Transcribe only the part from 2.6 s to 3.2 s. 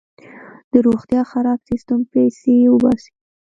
وباسي.